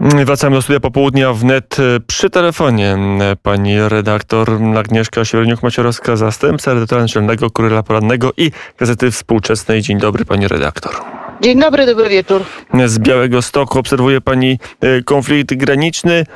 Wracamy 0.00 0.56
do 0.56 0.62
studia 0.62 0.80
popołudnia 0.80 1.32
wnet 1.32 1.76
przy 2.06 2.30
telefonie. 2.30 2.96
Pani 3.42 3.88
redaktor 3.88 4.50
Agnieszka 4.78 5.20
Siewierniuk-Maciorowska, 5.20 6.16
zastępca 6.16 6.74
redaktora 6.74 7.02
naczelnego 7.02 7.50
Kuryla 7.50 7.82
Porannego 7.82 8.32
i 8.36 8.50
Gazety 8.78 9.10
Współczesnej. 9.10 9.82
Dzień 9.82 9.98
dobry 9.98 10.24
pani 10.24 10.48
redaktor. 10.48 10.92
Dzień 11.40 11.60
dobry, 11.60 11.86
dobry 11.86 12.08
wieczór. 12.08 12.42
Z 12.86 12.98
Białego 12.98 13.42
Stoku 13.42 13.78
obserwuje 13.78 14.20
pani 14.20 14.58
e, 14.80 15.02
konflikt 15.02 15.54
graniczny. 15.54 16.26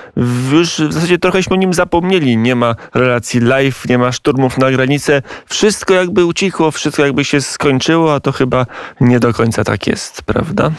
Już 0.52 0.68
w 0.80 0.92
zasadzie 0.92 1.18
trochęśmy 1.18 1.54
o 1.54 1.58
nim 1.58 1.74
zapomnieli. 1.74 2.36
Nie 2.36 2.54
ma 2.54 2.74
relacji 2.94 3.40
live, 3.40 3.88
nie 3.88 3.98
ma 3.98 4.12
szturmów 4.12 4.58
na 4.58 4.70
granicę. 4.70 5.22
Wszystko 5.46 5.94
jakby 5.94 6.24
ucichło, 6.24 6.70
wszystko 6.70 7.04
jakby 7.04 7.24
się 7.24 7.40
skończyło, 7.40 8.14
a 8.14 8.20
to 8.20 8.32
chyba 8.32 8.66
nie 9.00 9.20
do 9.20 9.32
końca 9.32 9.64
tak 9.64 9.86
jest, 9.86 10.22
prawda? 10.22 10.70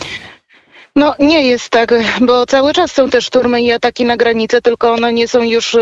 No 0.96 1.16
nie 1.20 1.48
jest 1.48 1.70
tak, 1.70 1.94
bo 2.21 2.46
cały 2.46 2.73
czas 2.73 2.91
są 2.91 3.09
te 3.09 3.21
szturmy 3.21 3.62
i 3.62 3.71
ataki 3.71 4.05
na 4.05 4.18
granicę, 4.18 4.62
tylko 4.62 4.91
one 4.91 5.13
nie 5.13 5.27
są 5.27 5.41
już 5.41 5.73
y, 5.73 5.81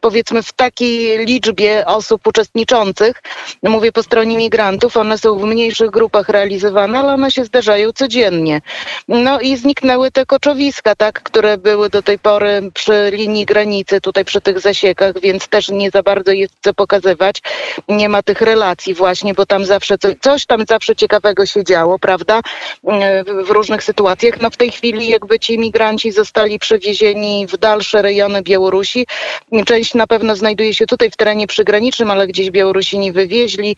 powiedzmy 0.00 0.42
w 0.42 0.52
takiej 0.52 1.26
liczbie 1.26 1.86
osób 1.86 2.26
uczestniczących. 2.26 3.22
Mówię 3.62 3.92
po 3.92 4.02
stronie 4.02 4.36
migrantów, 4.36 4.96
one 4.96 5.18
są 5.18 5.38
w 5.38 5.44
mniejszych 5.44 5.90
grupach 5.90 6.28
realizowane, 6.28 6.98
ale 6.98 7.12
one 7.14 7.30
się 7.30 7.44
zdarzają 7.44 7.92
codziennie. 7.92 8.60
No 9.08 9.40
i 9.40 9.56
zniknęły 9.56 10.10
te 10.10 10.26
koczowiska, 10.26 10.94
tak, 10.94 11.22
które 11.22 11.58
były 11.58 11.90
do 11.90 12.02
tej 12.02 12.18
pory 12.18 12.70
przy 12.74 13.10
linii 13.12 13.46
granicy, 13.46 14.00
tutaj 14.00 14.24
przy 14.24 14.40
tych 14.40 14.60
zasiekach, 14.60 15.20
więc 15.20 15.48
też 15.48 15.68
nie 15.68 15.90
za 15.90 16.02
bardzo 16.02 16.32
jest 16.32 16.54
co 16.60 16.74
pokazywać. 16.74 17.42
Nie 17.88 18.08
ma 18.08 18.22
tych 18.22 18.40
relacji 18.40 18.94
właśnie, 18.94 19.34
bo 19.34 19.46
tam 19.46 19.64
zawsze 19.64 19.98
coś, 19.98 20.14
coś 20.20 20.46
tam 20.46 20.64
zawsze 20.68 20.96
ciekawego 20.96 21.46
się 21.46 21.64
działo, 21.64 21.98
prawda, 21.98 22.38
y, 22.38 23.44
w 23.44 23.50
różnych 23.50 23.84
sytuacjach 23.84 24.37
no 24.42 24.50
w 24.50 24.56
tej 24.56 24.70
chwili 24.70 25.08
jakby 25.08 25.38
ci 25.38 25.58
migranci 25.58 26.12
zostali 26.12 26.58
przewiezieni 26.58 27.46
w 27.46 27.56
dalsze 27.56 28.02
rejony 28.02 28.42
Białorusi. 28.42 29.06
Część 29.66 29.94
na 29.94 30.06
pewno 30.06 30.36
znajduje 30.36 30.74
się 30.74 30.86
tutaj 30.86 31.10
w 31.10 31.16
terenie 31.16 31.46
przygranicznym, 31.46 32.10
ale 32.10 32.26
gdzieś 32.26 32.50
Białorusini 32.50 33.12
wywieźli. 33.12 33.76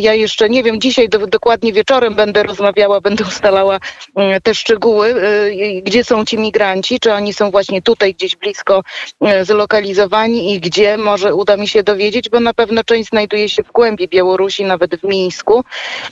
Ja 0.00 0.14
jeszcze 0.14 0.48
nie 0.48 0.62
wiem, 0.62 0.80
dzisiaj 0.80 1.08
do, 1.08 1.26
dokładnie 1.26 1.72
wieczorem 1.72 2.14
będę 2.14 2.42
rozmawiała, 2.42 3.00
będę 3.00 3.24
ustalała 3.24 3.78
mm, 4.16 4.40
te 4.40 4.54
szczegóły, 4.54 5.08
y, 5.08 5.82
gdzie 5.84 6.04
są 6.04 6.24
ci 6.24 6.38
migranci, 6.38 7.00
czy 7.00 7.12
oni 7.12 7.34
są 7.34 7.50
właśnie 7.50 7.82
tutaj 7.82 8.14
gdzieś 8.14 8.36
blisko 8.36 8.82
y, 9.40 9.44
zlokalizowani 9.44 10.54
i 10.54 10.60
gdzie 10.60 10.96
może 10.96 11.34
uda 11.34 11.56
mi 11.56 11.68
się 11.68 11.82
dowiedzieć, 11.82 12.28
bo 12.30 12.40
na 12.40 12.54
pewno 12.54 12.84
część 12.84 13.08
znajduje 13.08 13.48
się 13.48 13.62
w 13.62 13.72
głębi 13.72 14.08
Białorusi, 14.08 14.64
nawet 14.64 15.00
w 15.00 15.04
Mińsku. 15.04 15.64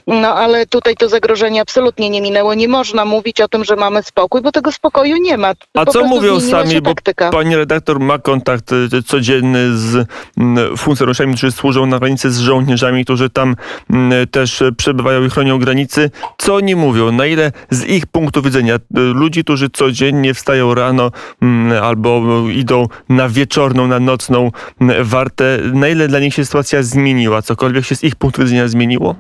No 0.07 0.35
ale 0.35 0.67
tutaj 0.67 0.97
to 0.97 1.09
zagrożenie 1.09 1.61
absolutnie 1.61 2.11
nie 2.11 2.21
minęło. 2.21 2.55
Nie 2.55 2.69
można 2.69 3.05
mówić 3.05 3.41
o 3.41 3.49
tym, 3.49 3.65
że 3.65 3.76
mamy 3.77 4.03
spokój, 4.03 4.43
bo 4.43 4.53
tego 4.53 4.73
spokoju 4.73 5.17
nie 5.17 5.37
ma. 5.37 5.53
A 5.75 5.85
co 5.85 6.05
mówią 6.05 6.41
sami, 6.41 6.81
bo 6.81 6.95
pani 7.31 7.57
redaktor 7.57 8.01
ma 8.01 8.19
kontakt 8.19 8.73
e, 8.73 9.03
codzienny 9.03 9.77
z 9.77 10.09
funkcjonariuszami, 10.79 11.35
którzy 11.35 11.53
służą 11.53 11.87
na 11.87 11.99
granicy, 11.99 12.31
z 12.31 12.39
żołnierzami, 12.39 13.05
którzy 13.05 13.31
tam 13.31 13.57
też 14.31 14.63
przebywają 14.77 15.25
i 15.25 15.31
chronią 15.31 15.59
granicy. 15.59 16.11
Co 16.39 16.55
oni 16.55 16.77
mówią? 16.77 17.13
Na 17.13 17.27
ile 17.27 17.53
z 17.71 17.85
ich 17.85 18.07
punktu 18.07 18.43
widzenia, 18.43 18.75
e, 18.75 19.01
ludzi, 19.01 19.45
którzy 19.45 19.71
codziennie 19.71 20.35
wstają 20.35 20.75
rano 20.75 21.11
albo 21.83 22.23
idą 22.55 22.89
na 23.09 23.29
wieczorną, 23.29 23.87
na 23.87 24.01
nocną 24.01 24.51
wartę, 25.01 25.59
na 25.73 25.89
ile 25.89 26.09
dla 26.09 26.19
nich 26.19 26.35
się 26.35 26.45
sytuacja 26.45 26.83
zmieniła? 26.83 27.43
Cokolwiek 27.43 27.85
się 27.85 27.97
z 27.97 28.05
ich 28.05 28.17
punktu 28.17 28.43
widzenia 28.43 28.69
zmieniło? 28.69 29.15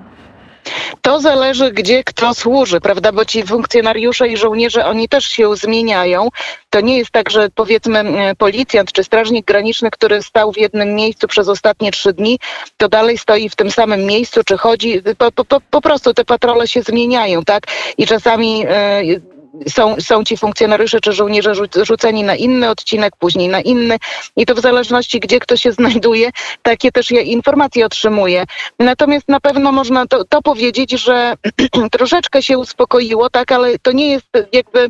To 1.02 1.20
zależy, 1.20 1.72
gdzie 1.72 2.04
kto 2.04 2.34
służy, 2.34 2.80
prawda? 2.80 3.12
Bo 3.12 3.24
ci 3.24 3.42
funkcjonariusze 3.42 4.28
i 4.28 4.36
żołnierze, 4.36 4.86
oni 4.86 5.08
też 5.08 5.24
się 5.24 5.56
zmieniają. 5.56 6.28
To 6.70 6.80
nie 6.80 6.98
jest 6.98 7.10
tak, 7.10 7.30
że 7.30 7.48
powiedzmy 7.54 8.04
policjant 8.38 8.92
czy 8.92 9.04
strażnik 9.04 9.46
graniczny, 9.46 9.90
który 9.90 10.22
stał 10.22 10.52
w 10.52 10.58
jednym 10.58 10.94
miejscu 10.94 11.28
przez 11.28 11.48
ostatnie 11.48 11.92
trzy 11.92 12.12
dni, 12.12 12.38
to 12.76 12.88
dalej 12.88 13.18
stoi 13.18 13.48
w 13.48 13.56
tym 13.56 13.70
samym 13.70 14.04
miejscu, 14.04 14.44
czy 14.44 14.56
chodzi. 14.56 15.02
Po, 15.18 15.44
po, 15.44 15.60
po 15.70 15.80
prostu 15.80 16.14
te 16.14 16.24
patrole 16.24 16.68
się 16.68 16.82
zmieniają, 16.82 17.44
tak? 17.44 17.66
I 17.98 18.06
czasami. 18.06 18.58
Yy, 18.58 19.35
są, 19.68 19.96
są 20.00 20.24
ci 20.24 20.36
funkcjonariusze 20.36 21.00
czy 21.00 21.12
żołnierze 21.12 21.52
rzuceni 21.82 22.22
na 22.22 22.36
inny 22.36 22.70
odcinek, 22.70 23.16
później 23.18 23.48
na 23.48 23.60
inny 23.60 23.96
i 24.36 24.46
to 24.46 24.54
w 24.54 24.60
zależności, 24.60 25.20
gdzie 25.20 25.40
kto 25.40 25.56
się 25.56 25.72
znajduje, 25.78 26.30
takie 26.62 26.92
też 26.92 27.10
ja 27.10 27.20
informacje 27.20 27.86
otrzymuję. 27.86 28.44
Natomiast 28.78 29.28
na 29.28 29.40
pewno 29.40 29.72
można 29.72 30.06
to, 30.06 30.24
to 30.24 30.42
powiedzieć, 30.42 30.90
że 30.90 31.34
troszeczkę 31.96 32.42
się 32.42 32.58
uspokoiło, 32.58 33.30
tak, 33.30 33.52
ale 33.52 33.78
to 33.78 33.92
nie 33.92 34.10
jest 34.10 34.26
jakby 34.52 34.88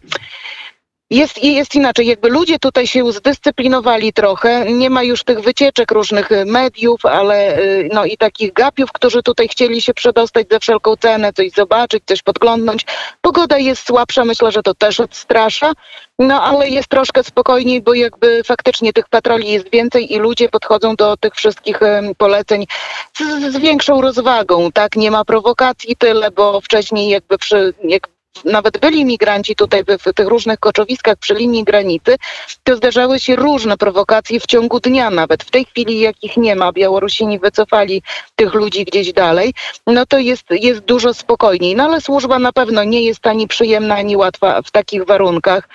jest, 1.11 1.44
jest 1.44 1.75
inaczej, 1.75 2.06
jakby 2.06 2.28
ludzie 2.28 2.59
tutaj 2.59 2.87
się 2.87 3.12
zdyscyplinowali 3.12 4.12
trochę, 4.12 4.72
nie 4.72 4.91
ma 4.91 5.03
już 5.03 5.25
tych 5.25 5.41
wycieczek 5.41 5.91
różnych 5.91 6.33
y, 6.33 6.44
mediów, 6.44 7.06
ale 7.06 7.59
y, 7.59 7.89
no 7.93 8.05
i 8.05 8.17
takich 8.17 8.53
gapiów, 8.53 8.93
którzy 8.93 9.22
tutaj 9.22 9.49
chcieli 9.49 9.83
się 9.83 9.95
przedostać 9.95 10.47
za 10.50 10.59
wszelką 10.59 10.97
cenę, 10.97 11.33
coś 11.33 11.50
zobaczyć, 11.50 12.03
coś 12.06 12.22
podglądnąć. 12.22 12.87
Pogoda 13.21 13.59
jest 13.59 13.87
słabsza, 13.87 14.25
myślę, 14.25 14.53
że 14.53 14.62
to 14.62 14.75
też 14.75 15.00
odstrasza, 15.00 15.72
no 16.19 16.43
ale 16.43 16.69
jest 16.69 16.89
troszkę 16.89 17.25
spokojniej, 17.25 17.83
bo 17.83 17.95
jakby 17.95 18.43
faktycznie 18.45 18.93
tych 18.93 19.09
patroli 19.09 19.53
jest 19.53 19.71
więcej 19.71 20.12
i 20.12 20.19
ludzie 20.19 20.49
podchodzą 20.49 20.97
do 20.97 21.16
tych 21.16 21.34
wszystkich 21.34 21.81
poleceń 22.19 22.66
z, 23.15 23.53
z 23.53 23.56
większą 23.56 24.00
rozwagą, 24.00 24.72
tak? 24.72 24.97
Nie 24.97 25.11
ma 25.11 25.25
prowokacji 25.25 25.97
tyle, 25.97 26.31
bo 26.31 26.61
wcześniej 26.61 27.09
jakby 27.09 27.39
przy, 27.39 27.75
jak 27.84 28.09
nawet 28.44 28.78
byli 28.78 29.04
migranci 29.04 29.56
tutaj 29.56 29.84
w, 29.84 30.12
tych 30.14 30.28
różnych 30.28 30.58
koczowiskach 30.58 31.16
przy 31.16 31.34
linii 31.34 31.64
granicy, 31.64 32.16
to 32.64 32.76
zdarzały 32.76 33.20
się 33.20 33.36
różne 33.36 33.76
prowokacje 33.76 34.41
w 34.41 34.47
ciągu 34.47 34.80
dnia 34.80 35.10
nawet. 35.10 35.44
W 35.44 35.50
tej 35.50 35.64
chwili 35.64 36.00
jakich 36.00 36.36
nie 36.36 36.56
ma, 36.56 36.72
Białorusini 36.72 37.38
wycofali 37.38 38.02
tych 38.36 38.54
ludzi 38.54 38.84
gdzieś 38.84 39.12
dalej, 39.12 39.54
no 39.86 40.06
to 40.06 40.19
jest, 40.19 40.44
jest 40.50 40.80
dużo 40.80 41.14
spokojniej. 41.14 41.76
No 41.76 41.84
ale 41.84 42.00
służba 42.00 42.38
na 42.38 42.52
pewno 42.52 42.84
nie 42.84 43.02
jest 43.02 43.26
ani 43.26 43.48
przyjemna, 43.48 43.94
ani 43.94 44.16
łatwa 44.16 44.62
w 44.62 44.70
takich 44.70 45.04
warunkach 45.04 45.68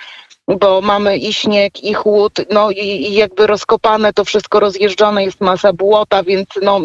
bo 0.48 0.80
mamy 0.80 1.16
i 1.16 1.32
śnieg, 1.32 1.84
i 1.84 1.94
chłód, 1.94 2.32
no 2.50 2.70
i, 2.70 2.78
i, 2.78 3.14
jakby 3.14 3.46
rozkopane 3.46 4.12
to 4.12 4.24
wszystko 4.24 4.60
rozjeżdżone, 4.60 5.24
jest 5.24 5.40
masa 5.40 5.72
błota, 5.72 6.22
więc 6.22 6.48
no 6.62 6.80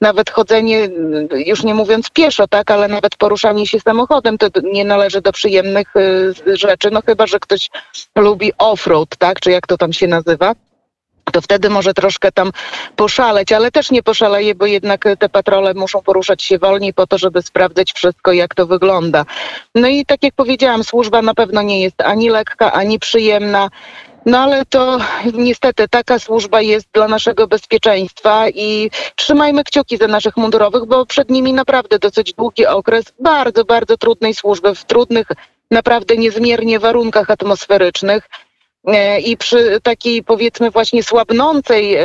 nawet 0.00 0.30
chodzenie, 0.30 0.88
już 1.46 1.62
nie 1.62 1.74
mówiąc 1.74 2.10
pieszo, 2.10 2.48
tak, 2.48 2.70
ale 2.70 2.88
nawet 2.88 3.16
poruszanie 3.16 3.66
się 3.66 3.80
samochodem 3.80 4.38
to 4.38 4.46
nie 4.62 4.84
należy 4.84 5.20
do 5.20 5.32
przyjemnych 5.32 5.96
y, 5.96 6.56
rzeczy, 6.56 6.90
no 6.90 7.00
chyba, 7.06 7.26
że 7.26 7.40
ktoś 7.40 7.70
lubi 8.16 8.52
offroad, 8.58 9.16
tak, 9.16 9.40
czy 9.40 9.50
jak 9.50 9.66
to 9.66 9.78
tam 9.78 9.92
się 9.92 10.06
nazywa 10.06 10.54
to 11.32 11.40
wtedy 11.40 11.70
może 11.70 11.94
troszkę 11.94 12.32
tam 12.32 12.52
poszaleć, 12.96 13.52
ale 13.52 13.70
też 13.70 13.90
nie 13.90 14.02
poszaleje, 14.02 14.54
bo 14.54 14.66
jednak 14.66 15.04
te 15.18 15.28
patrole 15.28 15.74
muszą 15.74 16.02
poruszać 16.02 16.42
się 16.42 16.58
wolniej 16.58 16.94
po 16.94 17.06
to, 17.06 17.18
żeby 17.18 17.42
sprawdzać 17.42 17.92
wszystko, 17.92 18.32
jak 18.32 18.54
to 18.54 18.66
wygląda. 18.66 19.24
No 19.74 19.88
i 19.88 20.06
tak 20.06 20.22
jak 20.22 20.34
powiedziałam, 20.34 20.84
służba 20.84 21.22
na 21.22 21.34
pewno 21.34 21.62
nie 21.62 21.82
jest 21.82 22.00
ani 22.00 22.30
lekka, 22.30 22.72
ani 22.72 22.98
przyjemna. 22.98 23.70
No 24.26 24.38
ale 24.38 24.64
to 24.64 24.98
niestety 25.32 25.88
taka 25.88 26.18
służba 26.18 26.60
jest 26.60 26.86
dla 26.92 27.08
naszego 27.08 27.46
bezpieczeństwa 27.46 28.48
i 28.48 28.90
trzymajmy 29.16 29.64
kciuki 29.64 29.96
za 29.96 30.06
naszych 30.06 30.36
mundurowych, 30.36 30.84
bo 30.84 31.06
przed 31.06 31.30
nimi 31.30 31.52
naprawdę 31.52 31.98
dosyć 31.98 32.32
długi 32.32 32.66
okres 32.66 33.04
bardzo, 33.20 33.64
bardzo 33.64 33.96
trudnej 33.96 34.34
służby, 34.34 34.74
w 34.74 34.84
trudnych, 34.84 35.26
naprawdę 35.70 36.16
niezmiernie 36.16 36.78
warunkach 36.78 37.30
atmosferycznych. 37.30 38.28
E, 38.86 39.20
i 39.20 39.36
przy 39.36 39.80
takiej 39.80 40.22
powiedzmy 40.22 40.70
właśnie 40.70 41.02
słabnącej 41.02 41.96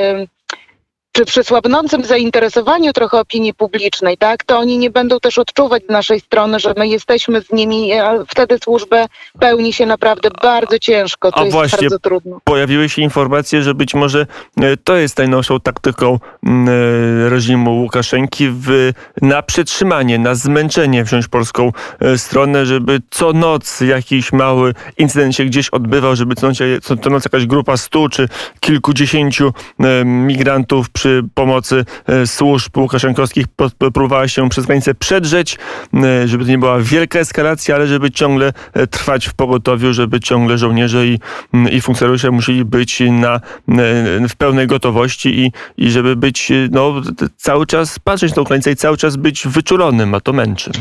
czy 1.17 1.25
przy 1.25 1.44
słabnącym 1.44 2.05
zainteresowaniu 2.05 2.94
trochę 2.94 3.19
opinii 3.19 3.53
publicznej, 3.53 4.17
tak, 4.17 4.44
to 4.44 4.59
oni 4.59 4.78
nie 4.78 4.89
będą 4.89 5.19
też 5.19 5.38
odczuwać 5.38 5.83
z 5.85 5.89
naszej 5.89 6.19
strony, 6.19 6.59
że 6.59 6.73
my 6.78 6.88
jesteśmy 6.88 7.41
z 7.41 7.51
nimi, 7.51 7.94
a 7.94 8.13
wtedy 8.28 8.57
służbę 8.63 9.05
pełni 9.39 9.73
się 9.73 9.85
naprawdę 9.85 10.29
bardzo 10.41 10.79
ciężko. 10.79 11.31
To 11.31 11.38
a 11.38 11.44
jest 11.44 11.53
właśnie 11.53 11.89
bardzo 11.89 12.00
trudno. 12.00 12.39
Pojawiły 12.44 12.89
się 12.89 13.01
informacje, 13.01 13.62
że 13.62 13.74
być 13.74 13.94
może 13.94 14.27
e, 14.62 14.77
to 14.77 14.95
jest 14.95 15.18
najnowszą 15.18 15.59
taktyką 15.59 16.19
mm, 16.44 16.69
e, 16.69 17.30
reżimu 17.30 17.81
Łukaszenki 17.81 18.50
w, 18.50 18.92
na 19.21 19.42
przetrzymanie, 19.42 20.19
na 20.19 20.36
zmęczenie 20.36 21.03
wziąć 21.03 21.27
polską 21.27 21.71
e, 22.00 22.18
stronę, 22.18 22.65
żeby 22.65 23.01
co 23.09 23.33
noc 23.33 23.81
jakiś 23.81 24.33
mały 24.33 24.74
incydent 24.97 25.36
się 25.36 25.45
gdzieś 25.45 25.69
odbywał, 25.69 26.15
żeby 26.15 26.36
co 26.36 26.47
noc, 26.47 26.57
co 27.01 27.09
noc 27.09 27.24
jakaś 27.25 27.45
grupa 27.45 27.77
stu 27.77 28.09
czy 28.09 28.30
kilkudziesięciu 28.59 29.53
migrantów 30.06 30.89
przy 30.89 31.06
przy 31.07 31.24
pomocy 31.33 31.86
służb 32.25 32.77
łukaszenkowskich 32.77 33.45
próbowała 33.94 34.27
się 34.27 34.50
przez 34.50 34.65
granicę 34.65 34.95
przedrzeć, 34.95 35.57
żeby 36.25 36.45
to 36.45 36.51
nie 36.51 36.57
była 36.57 36.80
wielka 36.80 37.19
eskalacja, 37.19 37.75
ale 37.75 37.88
żeby 37.88 38.12
ciągle 38.12 38.54
trwać 38.92 39.27
w 39.27 39.33
pogotowiu, 39.33 39.94
żeby 39.94 40.19
ciągle 40.19 40.57
żołnierze 40.57 41.07
i, 41.07 41.19
i 41.71 41.81
funkcjonariusze 41.81 42.31
musieli 42.31 42.65
być 42.65 43.00
na, 43.12 43.39
w 44.30 44.36
pełnej 44.38 44.68
gotowości 44.68 45.30
i, 45.39 45.51
i 45.77 45.92
żeby 45.92 46.15
być 46.15 46.51
no, 46.71 46.94
cały 47.38 47.65
czas 47.65 48.00
patrzeć 48.00 48.36
na 48.36 48.44
granicę 48.44 48.71
i 48.71 48.75
cały 48.75 48.98
czas 48.98 49.15
być 49.15 49.48
wyczulonym, 49.48 50.15
a 50.15 50.19
to 50.19 50.33
męczy. 50.33 50.71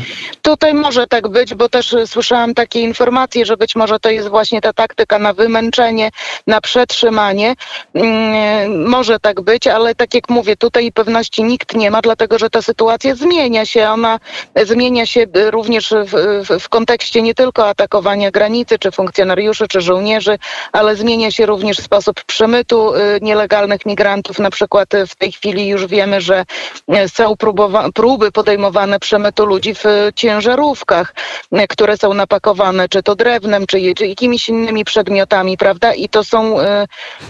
Tutaj 0.41 0.73
może 0.73 1.07
tak 1.07 1.27
być, 1.27 1.55
bo 1.55 1.69
też 1.69 1.95
słyszałam 2.05 2.53
takie 2.53 2.81
informacje, 2.81 3.45
że 3.45 3.57
być 3.57 3.75
może 3.75 3.99
to 3.99 4.09
jest 4.09 4.29
właśnie 4.29 4.61
ta 4.61 4.73
taktyka 4.73 5.19
na 5.19 5.33
wymęczenie, 5.33 6.09
na 6.47 6.61
przetrzymanie. 6.61 7.55
Mm, 7.93 8.89
może 8.89 9.19
tak 9.19 9.41
być, 9.41 9.67
ale 9.67 9.95
tak 9.95 10.13
jak 10.17 10.29
mówię, 10.29 10.55
tutaj 10.57 10.91
pewności 10.91 11.43
nikt 11.43 11.75
nie 11.75 11.91
ma, 11.91 12.01
dlatego 12.01 12.39
że 12.39 12.49
ta 12.49 12.61
sytuacja 12.61 13.15
zmienia 13.15 13.65
się. 13.65 13.89
Ona 13.89 14.19
zmienia 14.55 15.05
się 15.05 15.25
również 15.49 15.93
w, 16.05 16.13
w, 16.47 16.59
w 16.59 16.69
kontekście 16.69 17.21
nie 17.21 17.33
tylko 17.33 17.67
atakowania 17.67 18.31
granicy, 18.31 18.79
czy 18.79 18.91
funkcjonariuszy, 18.91 19.67
czy 19.67 19.81
żołnierzy, 19.81 20.37
ale 20.71 20.95
zmienia 20.95 21.31
się 21.31 21.45
również 21.45 21.77
sposób 21.77 22.23
przemytu 22.23 22.95
y, 22.95 22.99
nielegalnych 23.21 23.85
migrantów. 23.85 24.39
Na 24.39 24.49
przykład 24.49 24.89
w 25.07 25.15
tej 25.15 25.31
chwili 25.31 25.67
już 25.67 25.85
wiemy, 25.85 26.21
że 26.21 26.45
są 27.07 27.35
próby 27.93 28.31
podejmowane 28.31 28.99
przemytu 28.99 29.45
ludzi 29.45 29.73
w 29.75 29.83
ciężarówkach, 30.15 31.13
które 31.69 31.97
są 31.97 32.13
napakowane 32.13 32.89
czy 32.89 33.03
to 33.03 33.15
drewnem, 33.15 33.67
czy, 33.67 33.77
czy 33.97 34.07
jakimiś 34.07 34.49
innymi 34.49 34.85
przedmiotami, 34.85 35.57
prawda? 35.57 35.93
I 35.93 36.09
to 36.09 36.23
są 36.23 36.59
y, 36.59 36.63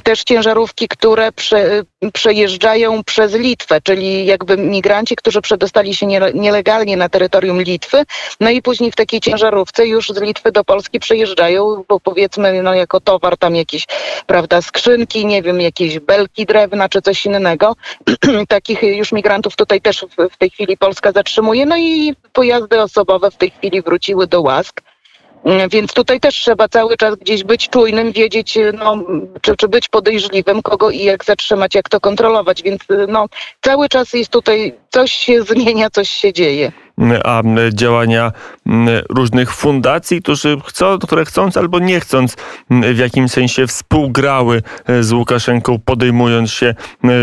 też 0.03 0.23
ciężarówki, 0.23 0.87
które 0.87 1.31
prze, 1.31 1.83
przejeżdżają 2.13 2.76
przez 3.05 3.33
Litwę, 3.33 3.81
czyli 3.81 4.25
jakby 4.25 4.57
migranci, 4.57 5.15
którzy 5.15 5.41
przedostali 5.41 5.95
się 5.95 6.05
nielegalnie 6.33 6.97
na 6.97 7.09
terytorium 7.09 7.61
Litwy, 7.61 8.03
no 8.39 8.49
i 8.49 8.61
później 8.61 8.91
w 8.91 8.95
takiej 8.95 9.19
ciężarówce 9.19 9.87
już 9.87 10.09
z 10.09 10.21
Litwy 10.21 10.51
do 10.51 10.63
Polski 10.63 10.99
przejeżdżają, 10.99 11.83
bo 11.87 11.99
powiedzmy 11.99 12.63
no 12.63 12.73
jako 12.73 12.99
towar 12.99 13.37
tam 13.37 13.55
jakieś, 13.55 13.85
prawda, 14.25 14.61
skrzynki, 14.61 15.25
nie 15.25 15.41
wiem, 15.41 15.61
jakieś 15.61 15.99
belki 15.99 16.45
drewna 16.45 16.89
czy 16.89 17.01
coś 17.01 17.25
innego. 17.25 17.75
Takich 18.47 18.83
już 18.83 19.11
migrantów 19.11 19.55
tutaj 19.55 19.81
też 19.81 20.05
w, 20.17 20.33
w 20.33 20.37
tej 20.37 20.49
chwili 20.49 20.77
Polska 20.77 21.11
zatrzymuje, 21.11 21.65
no 21.65 21.77
i 21.77 22.15
pojazdy 22.33 22.81
osobowe 22.81 23.31
w 23.31 23.37
tej 23.37 23.51
chwili 23.51 23.81
wróciły 23.81 24.27
do 24.27 24.41
łask. 24.41 24.81
Mm, 25.47 25.69
więc 25.69 25.93
tutaj 25.93 26.19
też 26.19 26.35
trzeba 26.35 26.67
cały 26.67 26.97
czas 26.97 27.15
gdzieś 27.15 27.43
być 27.43 27.69
czujnym, 27.69 28.11
wiedzieć, 28.11 28.57
no, 28.73 29.03
czy, 29.41 29.55
czy 29.55 29.67
być 29.67 29.89
podejrzliwym, 29.89 30.61
kogo 30.61 30.89
i 30.89 31.03
jak 31.03 31.25
zatrzymać, 31.25 31.75
jak 31.75 31.89
to 31.89 31.99
kontrolować. 31.99 32.63
Więc 32.63 32.81
no, 33.07 33.25
cały 33.61 33.89
czas 33.89 34.13
jest 34.13 34.31
tutaj 34.31 34.73
coś 34.89 35.11
się 35.11 35.43
zmienia, 35.53 35.89
coś 35.89 36.09
się 36.09 36.33
dzieje 36.33 36.71
a 37.23 37.41
działania 37.73 38.31
różnych 39.09 39.53
fundacji, 39.53 40.21
którzy 40.21 40.57
chcą, 40.65 40.99
które 40.99 41.25
chcąc 41.25 41.57
albo 41.57 41.79
nie 41.79 41.99
chcąc 41.99 42.35
w 42.69 42.97
jakimś 42.97 43.31
sensie 43.31 43.67
współgrały 43.67 44.61
e, 44.85 45.03
z 45.03 45.11
Łukaszenką, 45.11 45.79
podejmując 45.85 46.51
się 46.51 46.75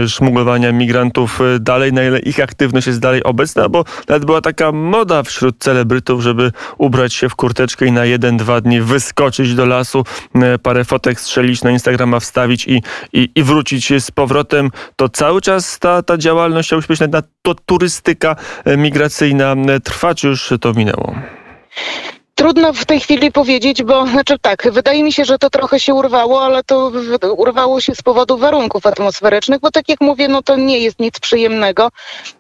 szmuglowania 0.09 0.73
migrantów 0.73 1.41
e, 1.41 1.59
dalej, 1.61 1.93
na 1.93 2.05
ile 2.05 2.19
ich 2.19 2.41
aktywność 2.41 2.87
jest 2.87 3.01
dalej 3.01 3.23
obecna, 3.23 3.69
bo 3.69 3.85
nawet 4.09 4.25
była 4.25 4.41
taka 4.41 4.73
moda 4.73 5.23
wśród 5.23 5.59
celebrytów, 5.59 6.23
żeby 6.23 6.53
ubrać 6.79 7.15
się 7.15 7.29
w 7.29 7.35
kurteczkę 7.35 7.87
i 7.87 7.93
na 7.93 8.05
jeden, 8.05 8.37
dwa 8.37 8.61
dni 8.61 8.81
wyskoczyć 8.81 9.55
do 9.55 9.67
lasu, 9.67 10.05
parę 10.63 10.85
fotek 10.85 11.21
strzelić 11.21 11.63
na 11.63 11.71
Instagrama, 11.71 12.21
wstawić 12.21 12.67
i, 12.69 12.83
i, 13.13 13.31
i 13.35 13.43
wrócić 13.43 14.03
z 14.03 14.11
powrotem. 14.11 14.71
To 14.97 15.09
cały 15.09 15.41
czas 15.41 15.79
ta, 15.79 16.03
ta 16.03 16.19
działalność, 16.19 16.69
chciałbym 16.69 16.87
powiedzieć, 16.87 17.13
na 17.13 17.23
to 17.43 17.55
turystyka 17.55 18.37
e, 18.65 18.77
migracyjna 18.77 19.55
trwa, 19.85 20.15
czy 20.15 20.29
już 20.29 20.53
to 20.61 20.73
minęło? 20.73 21.15
Trudno 22.35 22.73
w 22.73 22.85
tej 22.85 23.01
chwili 23.01 23.33
powiedzieć, 23.33 23.83
bo 23.83 24.07
znaczy 24.07 24.39
tak, 24.39 24.73
wydaje 24.73 25.05
mi 25.05 25.13
się, 25.13 25.25
że 25.25 25.39
to 25.39 25.51
trochę 25.51 25.81
się 25.81 25.95
urwało, 25.95 26.43
ale 26.43 26.65
to 26.65 26.93
urwało 27.37 27.81
się 27.81 27.95
z 27.95 28.03
powodu 28.03 28.39
warunków 28.39 28.87
atmosferycznych, 28.87 29.61
bo 29.61 29.71
tak 29.71 29.89
jak 29.89 30.01
mówię, 30.01 30.29
no 30.29 30.43
to 30.43 30.57
nie 30.57 30.79
jest 30.79 31.01
nic 31.01 31.21
przyjemnego. 31.21 31.89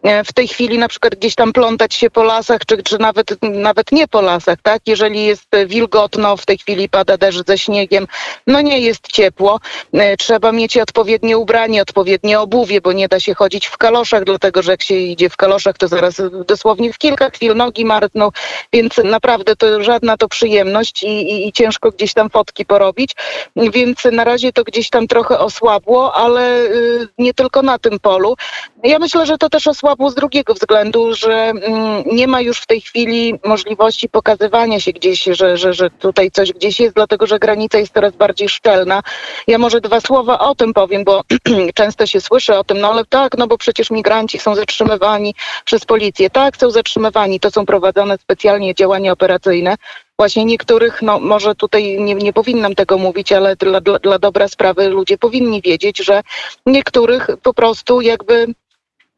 E, 0.02 0.24
w 0.24 0.32
tej 0.32 0.48
chwili 0.48 0.78
na 0.78 0.88
przykład 0.88 1.14
gdzieś 1.14 1.34
tam 1.34 1.52
plątać 1.52 1.94
się 1.94 2.10
po 2.10 2.22
lasach, 2.22 2.60
czy, 2.66 2.82
czy 2.82 2.98
nawet, 2.98 3.42
nawet 3.42 3.92
nie 3.92 4.08
po 4.08 4.20
lasach, 4.20 4.58
tak? 4.62 4.82
Jeżeli 4.86 5.24
jest 5.24 5.48
wilgotno, 5.66 6.36
w 6.36 6.46
tej 6.46 6.58
chwili 6.58 6.88
pada 6.88 7.16
deszcz 7.16 7.46
ze 7.46 7.58
śniegiem, 7.58 8.06
no 8.46 8.60
nie 8.60 8.78
jest 8.78 9.08
ciepło. 9.08 9.60
E, 9.92 10.16
trzeba 10.16 10.52
mieć 10.52 10.76
odpowiednie 10.76 11.38
ubranie, 11.38 11.82
odpowiednie 11.82 12.40
obuwie, 12.40 12.80
bo 12.80 12.92
nie 12.92 13.08
da 13.08 13.20
się 13.20 13.34
chodzić 13.34 13.66
w 13.66 13.78
kaloszach, 13.78 14.24
dlatego 14.24 14.62
że 14.62 14.70
jak 14.70 14.82
się 14.82 14.94
idzie 14.94 15.30
w 15.30 15.36
kaloszach, 15.36 15.78
to 15.78 15.88
zaraz 15.88 16.22
dosłownie 16.46 16.92
w 16.92 16.98
kilka 16.98 17.30
chwil 17.30 17.56
nogi 17.56 17.84
martną, 17.84 18.30
więc 18.72 18.96
naprawdę 19.04 19.56
to 19.56 19.83
żadna 19.84 20.16
to 20.16 20.28
przyjemność 20.28 21.02
i, 21.02 21.06
i, 21.06 21.48
i, 21.48 21.52
ciężko 21.52 21.90
gdzieś 21.90 22.14
tam 22.14 22.30
fotki 22.30 22.64
porobić, 22.64 23.12
więc 23.56 24.04
na 24.12 24.24
razie 24.24 24.52
to 24.52 24.64
gdzieś 24.64 24.90
tam 24.90 25.06
trochę 25.06 25.38
osłabło, 25.38 26.14
ale 26.14 26.60
y, 26.60 27.08
nie 27.18 27.34
tylko 27.34 27.62
na 27.62 27.78
tym 27.78 27.98
polu. 27.98 28.36
Ja 28.82 28.98
myślę, 28.98 29.26
że 29.26 29.38
to 29.38 29.48
też 29.48 29.66
osłabło 29.66 30.10
z 30.10 30.14
drugiego 30.14 30.54
względu, 30.54 31.14
że 31.14 31.34
mm, 31.34 32.04
nie 32.12 32.26
ma 32.26 32.40
już 32.40 32.58
w 32.58 32.66
tej 32.66 32.80
chwili 32.80 33.34
możliwości 33.44 34.08
pokazywania 34.08 34.80
się 34.80 34.92
gdzieś, 34.92 35.24
że, 35.24 35.56
że, 35.56 35.74
że 35.74 35.90
tutaj 35.90 36.30
coś 36.30 36.52
gdzieś 36.52 36.80
jest, 36.80 36.94
dlatego 36.94 37.26
że 37.26 37.38
granica 37.38 37.78
jest 37.78 37.94
coraz 37.94 38.16
bardziej 38.16 38.48
szczelna. 38.48 39.02
Ja 39.46 39.58
może 39.58 39.80
dwa 39.80 40.00
słowa 40.00 40.38
o 40.38 40.54
tym 40.54 40.72
powiem, 40.72 41.04
bo 41.04 41.22
często 41.74 42.06
się 42.06 42.20
słyszy 42.20 42.58
o 42.58 42.64
tym, 42.64 42.80
no 42.80 42.90
ale 42.90 43.04
tak, 43.04 43.38
no 43.38 43.46
bo 43.46 43.58
przecież 43.58 43.90
migranci 43.90 44.38
są 44.38 44.54
zatrzymywani 44.54 45.34
przez 45.64 45.84
policję. 45.84 46.30
Tak, 46.30 46.56
są 46.56 46.70
zatrzymywani, 46.70 47.40
to 47.40 47.50
są 47.50 47.66
prowadzone 47.66 48.18
specjalnie 48.18 48.74
działania 48.74 49.12
operacyjne. 49.12 49.73
Właśnie 50.18 50.44
niektórych, 50.44 51.02
no 51.02 51.20
może 51.20 51.54
tutaj 51.54 52.00
nie, 52.00 52.14
nie 52.14 52.32
powinnam 52.32 52.74
tego 52.74 52.98
mówić, 52.98 53.32
ale 53.32 53.56
dla, 53.56 53.80
dla, 53.80 53.98
dla 53.98 54.18
dobra 54.18 54.48
sprawy 54.48 54.88
ludzie 54.88 55.18
powinni 55.18 55.62
wiedzieć, 55.62 55.98
że 55.98 56.22
niektórych 56.66 57.26
po 57.42 57.54
prostu 57.54 58.00
jakby 58.00 58.46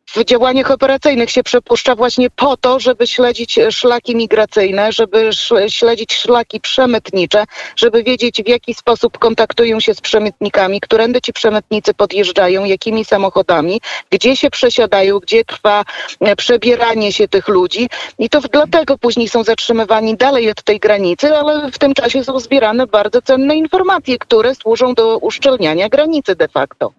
w 0.06 0.24
działaniach 0.24 0.70
operacyjnych 0.70 1.30
się 1.30 1.42
przepuszcza 1.42 1.94
właśnie 1.94 2.30
po 2.30 2.56
to, 2.56 2.80
żeby 2.80 3.06
śledzić 3.06 3.58
szlaki 3.70 4.16
migracyjne, 4.16 4.92
żeby 4.92 5.30
śledzić 5.68 6.14
szlaki 6.14 6.60
przemytnicze, 6.60 7.44
żeby 7.76 8.02
wiedzieć 8.02 8.42
w 8.42 8.48
jaki 8.48 8.74
sposób 8.74 9.18
kontaktują 9.18 9.80
się 9.80 9.94
z 9.94 10.00
przemytnikami, 10.00 10.80
którędy 10.80 11.20
ci 11.20 11.32
przemytnicy 11.32 11.94
podjeżdżają, 11.94 12.64
jakimi 12.64 13.04
samochodami, 13.04 13.80
gdzie 14.10 14.36
się 14.36 14.50
przesiadają, 14.50 15.18
gdzie 15.18 15.44
trwa 15.44 15.84
e, 16.20 16.36
przebieranie 16.36 17.12
się 17.12 17.28
tych 17.28 17.48
ludzi 17.48 17.88
i 18.18 18.28
to 18.28 18.40
dlatego 18.40 18.98
później 18.98 19.28
są 19.28 19.44
zatrzymywani 19.44 20.16
dalej 20.16 20.50
od 20.50 20.62
tej 20.62 20.80
granicy, 20.80 21.36
ale 21.36 21.70
w 21.70 21.78
tym 21.78 21.94
czasie 21.94 22.24
są 22.24 22.40
zbierane 22.40 22.86
bardzo 22.86 23.22
cenne 23.22 23.56
informacje, 23.56 24.18
które 24.18 24.54
służą 24.54 24.94
do 24.94 25.18
uszczelniania 25.18 25.88
granicy 25.88 26.36
de 26.36 26.48
facto. 26.48 26.92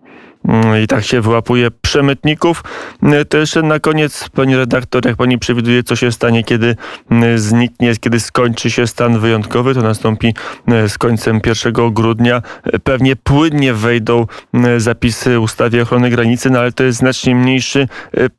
Mm, 0.47 0.83
I 0.83 0.87
tak 0.87 1.03
się 1.03 1.21
wyłapuje 1.21 1.71
przemytników. 1.71 2.63
Mm, 3.03 3.25
jeszcze 3.33 3.61
na 3.61 3.79
koniec, 3.79 4.29
pani 4.29 4.55
redaktor, 4.55 5.05
jak 5.05 5.15
pani 5.15 5.39
przewiduje, 5.39 5.83
co 5.83 5.95
się 5.95 6.11
stanie, 6.11 6.43
kiedy 6.43 6.75
mm, 7.11 7.39
zniknie, 7.39 7.95
kiedy 7.95 8.19
skończy 8.19 8.71
się 8.71 8.87
stan 8.87 9.19
wyjątkowy, 9.19 9.73
to 9.73 9.81
nastąpi 9.81 10.33
z 10.87 10.97
końcem 10.97 11.39
1 11.45 11.93
grudnia. 11.93 12.41
Pewnie 12.83 13.15
płynnie 13.15 13.73
wejdą 13.73 14.25
zapisy 14.77 15.39
ustawy 15.39 15.81
ochrony 15.81 16.09
granicy, 16.09 16.49
no 16.49 16.59
ale 16.59 16.71
to 16.71 16.83
jest 16.83 16.97
znacznie 16.97 17.35
mniejszy 17.35 17.87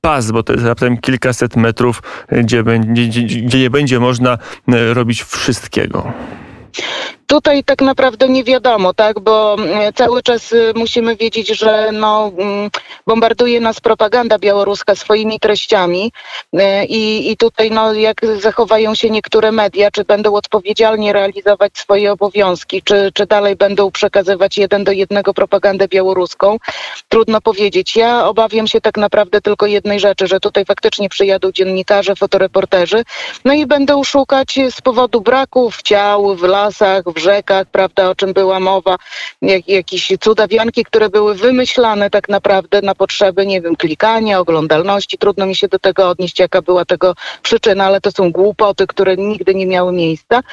pas, 0.01 0.31
bo 0.31 0.43
to 0.43 0.53
jest 0.53 0.65
raptem 0.65 0.99
kilkaset 0.99 1.57
metrów, 1.57 2.03
gdzie, 2.33 2.63
będzie, 2.63 3.23
gdzie 3.43 3.59
nie 3.59 3.71
będzie 3.71 4.01
można 4.01 4.39
robić 4.69 5.23
wszystkiego. 5.23 6.13
Tutaj 7.29 7.65
tak 7.65 7.83
naprawdę 7.83 8.29
nie 8.29 8.45
wiadomo, 8.45 8.95
tak, 8.95 9.21
bo 9.21 9.57
mm, 9.59 9.93
cały 9.93 10.23
czas 10.23 10.53
y, 10.53 10.73
musimy 10.77 11.17
wiedzieć, 11.17 11.49
że 11.49 11.91
no, 11.93 12.33
mm, 12.39 12.71
bombarduje 13.07 13.61
nas 13.61 13.81
propaganda 13.81 14.39
białoruska 14.39 14.95
swoimi 14.95 15.41
treściami 15.41 16.13
y, 16.55 16.59
i, 16.85 17.31
i 17.31 17.37
tutaj 17.37 17.71
no, 17.71 17.93
jak 17.93 18.21
zachowają 18.41 18.95
się 18.95 19.11
niektóre 19.11 19.53
media, 19.53 19.91
czy 19.91 20.05
będą 20.05 20.35
odpowiedzialnie 20.35 21.13
realizować 21.13 21.79
swoje 21.79 22.13
obowiązki, 22.13 22.83
czy, 22.83 23.11
czy 23.15 23.27
dalej 23.27 23.57
będą 23.57 23.91
przekazywać 23.91 24.59
jeden 24.59 24.85
do 24.85 24.93
jednego 24.93 25.35
propagandę 25.35 25.89
białoruską, 25.89 26.57
trudno 27.09 27.41
powiedzieć. 27.41 27.97
Ja 27.97 28.29
obawiam 28.29 28.67
się 28.67 28.81
tak 28.81 28.97
naprawdę 28.97 29.41
tylko 29.41 29.67
jednej 29.67 30.01
rzeczy, 30.01 30.27
że 30.27 30.41
tutaj 30.41 30.65
faktycznie 30.65 31.09
przyjadą 31.09 31.53
dziennikarze, 31.53 32.17
fotoreporterzy, 32.17 33.05
no 33.45 33.53
i 33.53 33.67
będą 33.67 34.05
szukać 34.05 34.59
z 34.71 34.81
powodu 34.81 35.21
braków 35.21 35.83
ciał 35.83 36.37
w 36.37 36.43
lasach, 36.43 37.05
w 37.05 37.18
rzekach, 37.19 37.67
prawda, 37.67 38.11
o 38.11 38.15
czym 38.15 38.33
była 38.33 38.61
mowa, 38.61 38.97
jak, 39.43 39.69
jakieś 39.69 40.13
cudawianki, 40.21 40.85
które 40.85 41.09
były 41.09 41.35
wymyślane 41.35 42.11
tak 42.11 42.29
naprawdę 42.29 42.83
na 42.83 42.95
potrzeby, 42.95 43.47
nie 43.47 43.61
wiem, 43.61 43.77
klikania, 43.77 44.41
oglądalności. 44.41 45.19
Trudno 45.19 45.47
mi 45.47 45.57
się 45.57 45.69
do 45.69 45.79
tego 45.79 46.09
odnieść, 46.09 46.39
jaka 46.39 46.63
była 46.63 46.85
tego 46.85 47.15
przyczyna, 47.43 47.85
ale 47.85 48.01
to 48.01 48.13
są 48.13 48.33
głupoty, 48.33 48.87
które 48.87 49.17
nigdy 49.17 49.55
nie 49.55 49.67
miały 49.67 49.93
miejsca. 49.93 50.41